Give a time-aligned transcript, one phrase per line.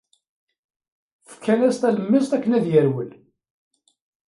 [1.31, 3.09] Fkan-as talemmiẓt akken ad yerwel.